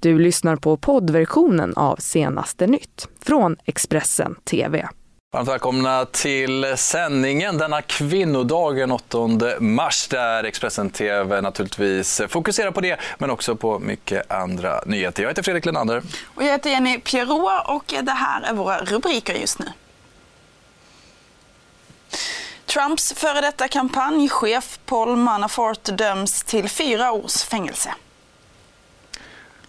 [0.00, 4.88] Du lyssnar på poddversionen av Senaste nytt från Expressen TV.
[5.32, 9.18] Varmt välkomna till sändningen denna kvinnodagen 8
[9.60, 15.22] mars där Expressen TV naturligtvis fokuserar på det men också på mycket andra nyheter.
[15.22, 16.02] Jag heter Fredrik Lenander.
[16.34, 19.66] Och jag heter Jenny Pierrot och det här är våra rubriker just nu.
[22.66, 27.94] Trumps före detta kampanjchef Paul Manafort döms till fyra års fängelse.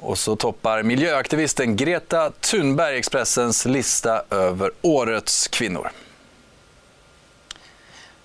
[0.00, 5.90] Och så toppar miljöaktivisten Greta Thunberg Expressens lista över årets kvinnor.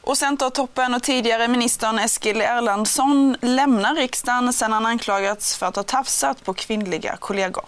[0.01, 5.83] Och Centertoppen och tidigare ministern Eskil Erlandsson lämnar riksdagen sedan han anklagats för att ha
[5.83, 7.65] tafsat på kvinnliga kollegor.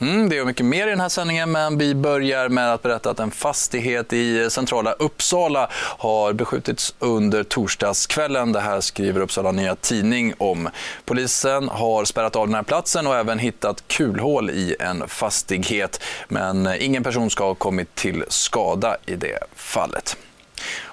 [0.00, 3.10] Mm, det är mycket mer i den här sändningen, men vi börjar med att berätta
[3.10, 8.52] att en fastighet i centrala Uppsala har beskjutits under torsdagskvällen.
[8.52, 10.68] Det här skriver Uppsala Nya Tidning om.
[11.04, 16.02] Polisen har spärrat av den här platsen och även hittat kulhål i en fastighet.
[16.28, 20.16] Men ingen person ska ha kommit till skada i det fallet.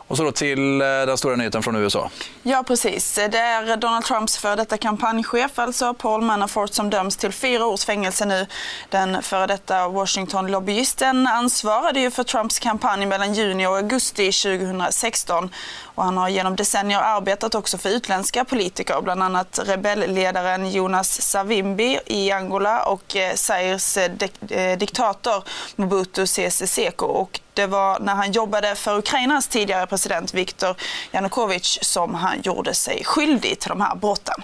[0.07, 2.09] Och så då till eh, den stora nyheten från USA.
[2.43, 3.15] Ja, precis.
[3.15, 7.85] Det är Donald Trumps före detta kampanjchef, alltså Paul Manafort, som döms till fyra års
[7.85, 8.45] fängelse nu.
[8.89, 15.49] Den före detta Washington-lobbyisten ansvarade ju för Trumps kampanj mellan juni och augusti 2016.
[15.95, 21.99] Och han har genom decennier arbetat också för utländska politiker, bland annat rebellledaren Jonas Savimbi
[22.05, 24.11] i Angola och eh, Zaires eh,
[24.49, 25.43] eh, diktator
[25.75, 27.05] Mobutu Sese Seko.
[27.05, 30.75] Och det var när han jobbade för Ukrainas tidigare president Viktor
[31.11, 34.43] Yanukovych som han gjorde sig skyldig till de här brotten.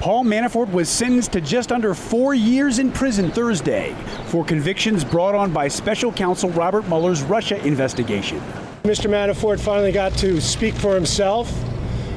[0.00, 3.94] Paul Manafort was sentenced to just under four years in prison Thursday
[4.26, 8.63] for convictions brought on by special counsel Robert Mueller's Russia investigation.
[8.84, 9.08] Mr.
[9.08, 11.50] Manafort finally got to speak for himself.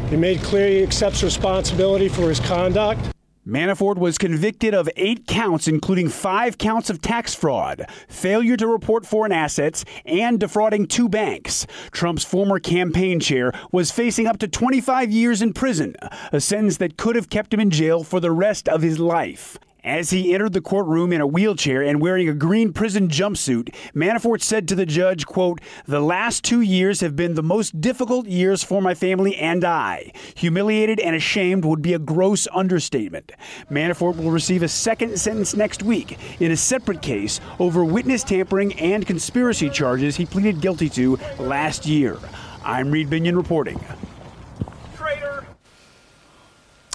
[0.10, 3.00] He made clear he accepts responsibility for his conduct.
[3.48, 9.06] Manafort was convicted of eight counts, including five counts of tax fraud, failure to report
[9.06, 11.66] foreign assets, and defrauding two banks.
[11.92, 15.96] Trump's former campaign chair was facing up to 25 years in prison,
[16.34, 19.58] a sentence that could have kept him in jail for the rest of his life.
[19.88, 24.42] As he entered the courtroom in a wheelchair and wearing a green prison jumpsuit, Manafort
[24.42, 28.64] said to the judge, quote, "The last 2 years have been the most difficult years
[28.64, 30.12] for my family and I.
[30.36, 33.32] Humiliated and ashamed would be a gross understatement."
[33.72, 38.74] Manafort will receive a second sentence next week in a separate case over witness tampering
[38.74, 42.18] and conspiracy charges he pleaded guilty to last year.
[42.62, 43.80] I'm Reed Binion reporting.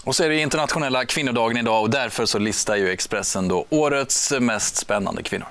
[0.04, 4.32] Och så är det internationella kvinnodagen idag och därför så listar ju Expressen då årets
[4.40, 5.48] mest spännande kvinnor.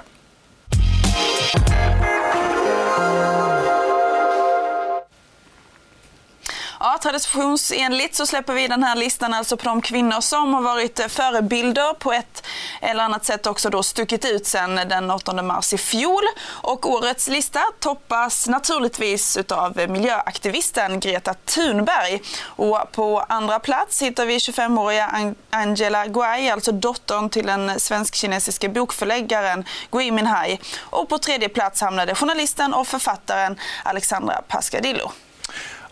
[7.01, 11.07] Traditionsenligt så släpper vi den här listan alltså på de kvinnor som har varit eh,
[11.07, 12.43] förebilder på ett
[12.81, 16.23] eller annat sätt också då stuckit ut sedan den 8 mars i fjol.
[16.47, 22.21] Och årets lista toppas naturligtvis utav miljöaktivisten Greta Thunberg.
[22.43, 29.65] Och på andra plats hittar vi 25-åriga Angela Guai, alltså dottern till den svensk-kinesiske bokförläggaren
[29.91, 30.59] Gui Minhai.
[30.79, 35.11] Och på tredje plats hamnade journalisten och författaren Alexandra Pascadillo.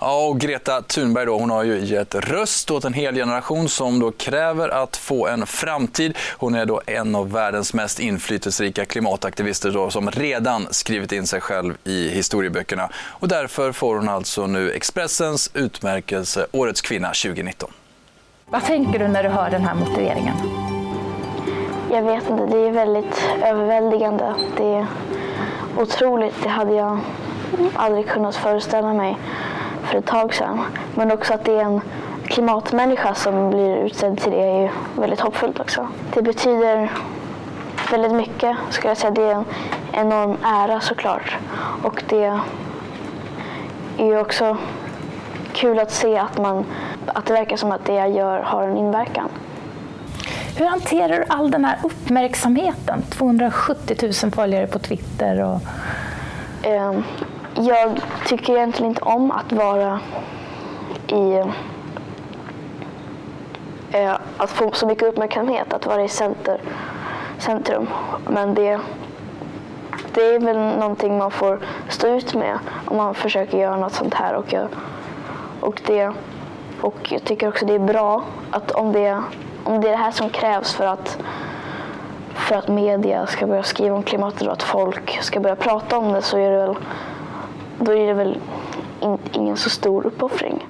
[0.01, 3.99] Ja, och Greta Thunberg då, hon har ju gett röst åt en hel generation som
[3.99, 6.17] då kräver att få en framtid.
[6.37, 11.41] Hon är då en av världens mest inflytelserika klimataktivister då, som redan skrivit in sig
[11.41, 12.89] själv i historieböckerna.
[12.95, 17.71] Och därför får hon alltså nu Expressens utmärkelse Årets kvinna 2019.
[18.45, 20.35] Vad tänker du när du hör den här motiveringen?
[21.91, 24.35] Jag vet inte, det är väldigt överväldigande.
[24.57, 24.87] Det är
[25.77, 26.99] otroligt, det hade jag
[27.75, 29.17] aldrig kunnat föreställa mig
[29.89, 30.61] för ett tag sedan.
[30.95, 31.81] Men också att det är en
[32.27, 35.87] klimatmänniska som blir utsedd till det är ju väldigt hoppfullt också.
[36.13, 36.91] Det betyder
[37.91, 39.11] väldigt mycket skulle jag säga.
[39.11, 39.45] Det är en
[39.91, 41.37] enorm ära såklart.
[41.83, 42.39] Och det
[43.97, 44.57] är ju också
[45.53, 46.65] kul att se att, man,
[47.05, 49.29] att det verkar som att det jag gör har en inverkan.
[50.57, 53.01] Hur hanterar du all den här uppmärksamheten?
[53.09, 55.43] 270 000 följare på Twitter.
[55.43, 55.61] Och...
[57.55, 59.99] Jag tycker egentligen inte om att vara
[61.07, 61.43] i...
[63.91, 66.61] Eh, att få så mycket uppmärksamhet, att vara i center,
[67.37, 67.87] centrum.
[68.27, 68.79] Men det,
[70.13, 71.59] det är väl någonting man får
[71.89, 74.33] stå ut med om man försöker göra något sånt här.
[74.33, 74.67] Och jag,
[75.59, 76.11] och det,
[76.81, 79.23] och jag tycker också det är bra att om det,
[79.63, 81.17] om det är det här som krävs för att
[82.33, 86.13] för att media ska börja skriva om klimatet och att folk ska börja prata om
[86.13, 86.75] det så är det väl
[87.79, 88.37] då är det väl
[89.01, 90.65] in, ingen så stor uppoffring.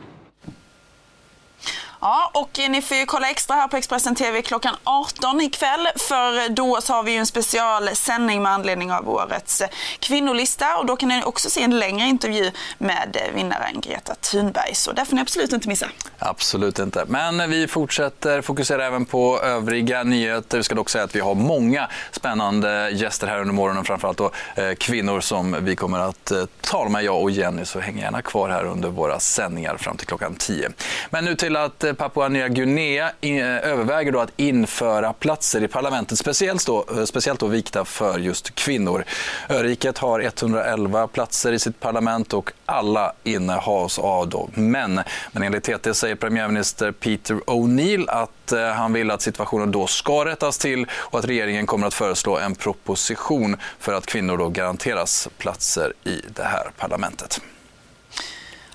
[2.01, 5.87] Ja, och ni får ju kolla extra här på Expressen TV klockan 18 ikväll.
[5.95, 9.63] För då så har vi ju en specialsändning med anledning av årets
[9.99, 10.77] kvinnolista.
[10.77, 14.75] Och då kan ni också se en längre intervju med vinnaren Greta Thunberg.
[14.75, 15.89] Så det får ni absolut inte missa.
[16.19, 17.05] Absolut inte.
[17.07, 20.57] Men vi fortsätter fokusera även på övriga nyheter.
[20.57, 23.85] Vi ska dock säga att vi har många spännande gäster här under morgonen.
[23.85, 27.65] Framförallt då, eh, kvinnor som vi kommer att eh, tala med, jag och Jenny.
[27.65, 30.69] Så häng gärna kvar här under våra sändningar fram till klockan 10.
[31.09, 35.63] Men nu till att eh, Eh, Papua Nya Guinea eh, överväger då att införa platser
[35.63, 39.03] i parlamentet, speciellt då, eh, speciellt då vikta för just kvinnor.
[39.49, 45.01] Öriket har 111 platser i sitt parlament och alla innehas av då män.
[45.31, 50.57] Men enligt TT säger premiärminister Peter O'Neill att han vill att situationen då ska rättas
[50.57, 55.93] till och att regeringen kommer att föreslå en proposition för att kvinnor då garanteras platser
[56.03, 57.41] i det här parlamentet.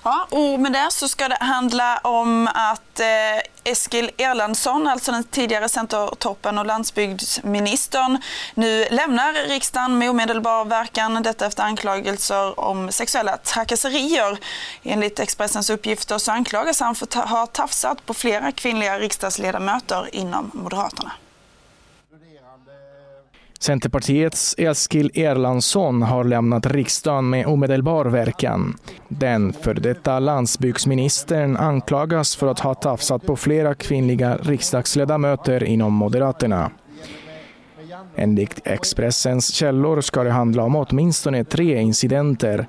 [0.07, 5.23] Ja, och med det så ska det handla om att eh, Eskil Erlandsson, alltså den
[5.23, 8.21] tidigare Centertoppen och landsbygdsministern,
[8.53, 11.23] nu lämnar riksdagen med omedelbar verkan.
[11.23, 14.37] Detta efter anklagelser om sexuella trakasserier.
[14.83, 20.51] Enligt Expressens uppgifter så anklagas han för att ha tafsat på flera kvinnliga riksdagsledamöter inom
[20.53, 21.11] Moderaterna.
[23.65, 28.77] Centerpartiets Eskil Erlandsson har lämnat riksdagen med omedelbar verkan.
[29.07, 36.71] Den för detta landsbygdsministern anklagas för att ha tafsat på flera kvinnliga riksdagsledamöter inom Moderaterna.
[38.15, 42.67] Enligt Expressens källor ska det handla om åtminstone tre incidenter.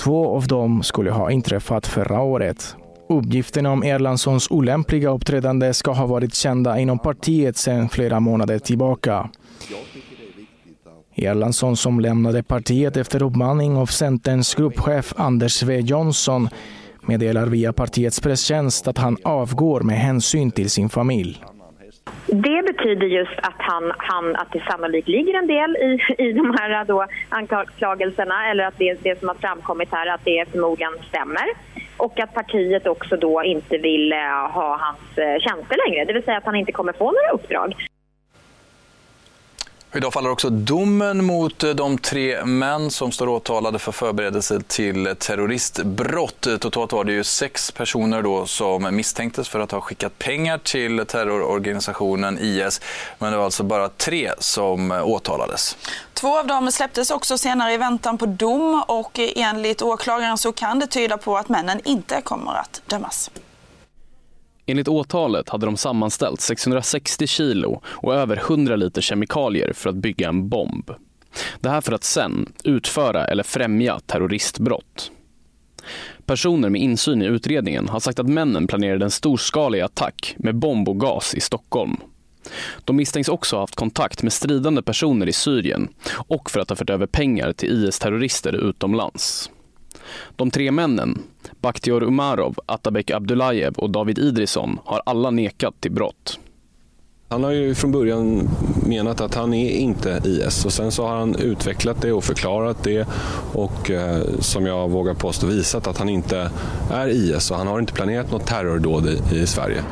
[0.00, 2.76] Två av dem skulle ha inträffat förra året.
[3.08, 9.30] Uppgifterna om Erlandssons olämpliga uppträdande ska ha varit kända inom partiet sedan flera månader tillbaka.
[11.14, 16.48] Erlandsson som lämnade partiet efter uppmaning av Centerns gruppchef Anders W Jonsson
[17.00, 21.42] meddelar via partiets presstjänst att han avgår med hänsyn till sin familj.
[22.26, 26.56] Det betyder just att, han, han, att det sannolikt ligger en del i, i de
[26.58, 31.44] här då anklagelserna eller att det, det som har framkommit här att det förmodligen stämmer
[31.96, 34.18] och att partiet också då inte vill eh,
[34.52, 37.74] ha hans eh, tjänster längre, det vill säga att han inte kommer få några uppdrag.
[39.96, 45.14] Idag faller också domen mot eh, de tre män som står åtalade för förberedelse till
[45.18, 46.46] terroristbrott.
[46.60, 51.06] Totalt var det ju sex personer då som misstänktes för att ha skickat pengar till
[51.06, 52.80] terrororganisationen IS.
[53.18, 55.76] Men det var alltså bara tre som åtalades.
[56.14, 60.78] Två av dem släpptes också senare i väntan på dom och enligt åklagaren så kan
[60.78, 63.30] det tyda på att männen inte kommer att dömas.
[64.66, 70.28] Enligt åtalet hade de sammanställt 660 kilo och över 100 liter kemikalier för att bygga
[70.28, 70.90] en bomb.
[71.60, 75.10] Det här för att sen utföra eller främja terroristbrott.
[76.26, 80.88] Personer med insyn i utredningen har sagt att männen planerade en storskalig attack med bomb
[80.88, 81.96] och gas i Stockholm.
[82.84, 85.88] De misstänks också ha haft kontakt med stridande personer i Syrien
[86.28, 89.50] och för att ha fört över pengar till IS-terrorister utomlands.
[90.36, 91.22] De tre männen,
[91.60, 96.38] Bakhtior Umarov, Atabek Abdullajev och David Idrisson, har alla nekat till brott.
[97.28, 98.48] Han har ju från början
[98.86, 102.84] menat att han är inte IS och sen så har han utvecklat det och förklarat
[102.84, 103.06] det
[103.52, 106.50] och eh, som jag vågar påstå visat att han inte
[106.90, 109.82] är IS och han har inte planerat något terrordåd i, i Sverige.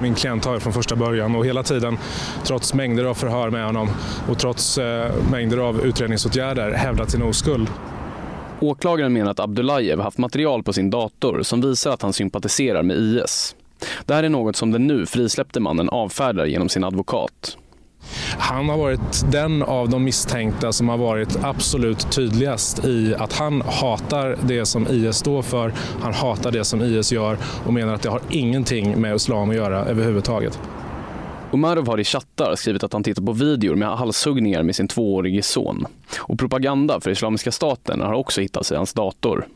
[0.00, 1.98] Min klient har från första början och hela tiden,
[2.44, 3.88] trots mängder av förhör med honom
[4.28, 7.68] och trots eh, mängder av utredningsåtgärder, hävdat sin oskuld.
[8.60, 12.96] Åklagaren menar att Abdullajev haft material på sin dator som visar att han sympatiserar med
[12.96, 13.56] IS.
[14.06, 17.56] Det här är något som den nu frisläppte mannen avfärdar genom sin advokat.
[18.38, 23.62] Han har varit den av de misstänkta som har varit absolut tydligast i att han
[23.62, 28.02] hatar det som IS står för, han hatar det som IS gör och menar att
[28.02, 30.60] det har ingenting med islam att göra överhuvudtaget.
[31.52, 35.42] Umarov har i chattar skrivit att han tittar på videor med halshuggningar med sin tvåårige
[35.42, 35.86] son.
[36.18, 39.46] Och propaganda för Islamiska staten har också hittats i hans dator.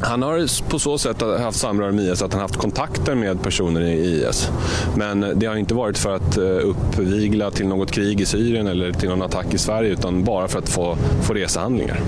[0.00, 3.80] Han har på så sätt haft samröre med IS att han haft kontakter med personer
[3.80, 4.50] i IS.
[4.96, 8.92] Men det har inte varit för att eh, uppvigla till något krig i Syrien eller
[8.92, 12.00] till någon attack i Sverige utan bara för att få, få resehandlingar.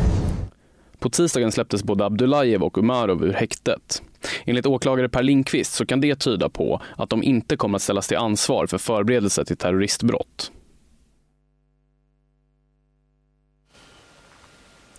[0.98, 4.02] På tisdagen släpptes både Abdullajev och Umarov ur häktet.
[4.44, 8.08] Enligt åklagare Per Lindqvist så kan det tyda på att de inte kommer att ställas
[8.08, 10.52] till ansvar för förberedelse till terroristbrott.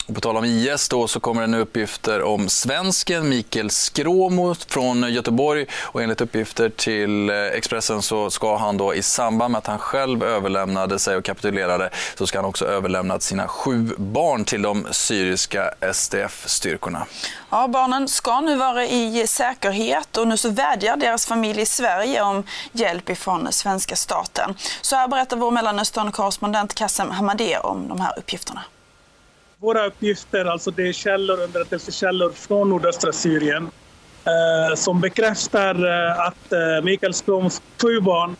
[0.08, 4.56] Och på tal om IS då så kommer det nu uppgifter om svensken Mikael Skråmo
[4.68, 9.60] från Göteborg och enligt uppgifter till eh, Expressen så ska han då i samband med
[9.60, 14.46] att han själv överlämnade sig och kapitulerade så ska han också överlämnat sina sju barn
[14.46, 17.06] till de syriska SDF-styrkorna.
[17.50, 22.22] Ja, barnen ska nu vara i säkerhet och nu så vädjar deras familj i Sverige
[22.22, 24.56] om hjälp ifrån svenska staten.
[24.82, 28.62] Så här berättar vår Mellanöstern-korrespondent Kassem Hamadeh om de här uppgifterna.
[29.66, 33.70] Våra uppgifter, alltså det är källor, underrättelsekällor från nordöstra Syrien
[34.26, 38.36] eh, som bekräftar eh, att eh, Mikael Stroms sju barn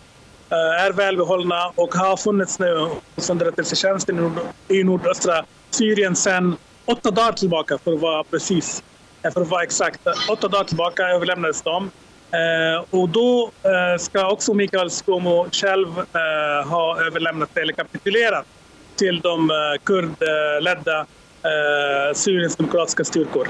[0.50, 6.58] eh, är välbehållna och har funnits nu hos underrättelsetjänsten i, nord i nordöstra Syrien sedan
[6.86, 8.84] åtta dagar tillbaka för att vara precis,
[9.24, 10.01] eh, för att vara exakt.
[10.29, 11.91] Åtta dagar tillbaka överlämnades de.
[12.32, 18.46] Eh, och då eh, ska också Mikael Skomo själv eh, ha överlämnat eller kapitulerat
[18.95, 20.99] till de eh, kurdledda
[21.43, 23.47] eh, Syriens demokratiska styrkor.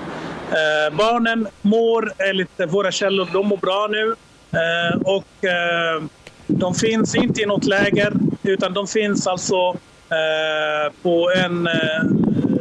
[0.49, 4.15] Eh, barnen mår enligt våra källor, de mår bra nu.
[4.51, 6.03] Eh, och eh,
[6.47, 9.69] de finns inte i något läger utan de finns alltså
[10.09, 12.03] eh, på en eh,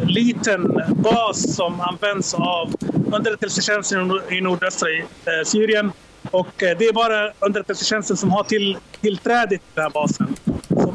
[0.06, 2.74] liten bas som används av
[3.12, 5.04] underrättelsetjänsten i nordöstra eh,
[5.44, 5.92] Syrien.
[6.30, 10.36] Och det är bara underrättelsetjänsten som har till, tillträde till den här basen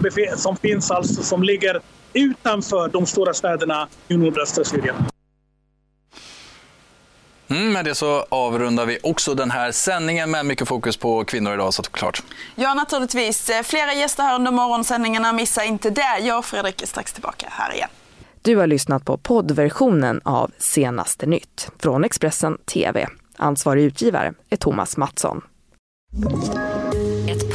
[0.02, 1.82] som, som finns alltså som ligger
[2.14, 4.96] utanför de stora städerna i nordöstra Syrien.
[7.50, 11.54] Mm, med det så avrundar vi också den här sändningen med mycket fokus på kvinnor
[11.54, 12.24] idag såklart.
[12.56, 13.52] Ja, naturligtvis.
[13.64, 15.34] Flera gäster här under morgonsändningarna.
[15.34, 16.20] Missa inte det.
[16.22, 17.90] Jag och Fredrik är strax tillbaka här igen.
[18.42, 23.08] Du har lyssnat på poddversionen av Senaste nytt från Expressen TV.
[23.38, 25.42] Ansvarig utgivare är Thomas Mattsson